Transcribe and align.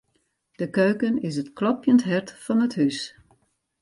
De 0.59 0.67
keuken 0.69 1.21
is 1.27 1.35
it 1.41 1.53
klopjend 1.57 2.01
hart 2.09 2.29
fan 2.43 2.63
it 2.67 2.75
hús. 2.81 2.99